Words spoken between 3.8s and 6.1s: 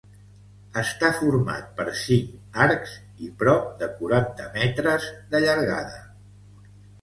de quaranta metres de llargada.